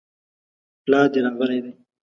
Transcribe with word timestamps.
پلار 0.83 1.05
دي 1.13 1.19
راغلی 1.25 1.59
دی؟ 1.63 1.71